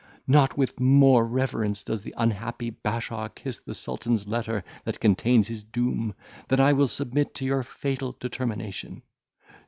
Not 0.25 0.57
with 0.57 0.79
more 0.79 1.27
reverence 1.27 1.83
does 1.83 2.01
the 2.01 2.15
unhappy 2.17 2.71
bashaw 2.71 3.27
kiss 3.29 3.59
the 3.59 3.75
sultan's 3.75 4.25
letter 4.25 4.63
that 4.83 4.99
contains 4.99 5.47
his 5.47 5.61
doom, 5.61 6.15
than 6.47 6.59
I 6.59 6.73
will 6.73 6.87
submit 6.87 7.35
to 7.35 7.45
your 7.45 7.61
fatal 7.61 8.17
determination. 8.19 9.03